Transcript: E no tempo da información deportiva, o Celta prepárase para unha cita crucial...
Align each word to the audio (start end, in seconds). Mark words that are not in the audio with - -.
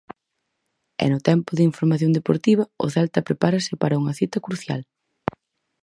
E 1.03 1.05
no 1.11 1.19
tempo 1.29 1.49
da 1.53 1.67
información 1.71 2.11
deportiva, 2.17 2.63
o 2.83 2.85
Celta 2.95 3.25
prepárase 3.27 3.73
para 3.81 3.99
unha 4.01 4.17
cita 4.19 4.43
crucial... 4.45 4.81